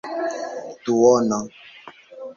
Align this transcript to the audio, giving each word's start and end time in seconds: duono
duono 0.85 1.39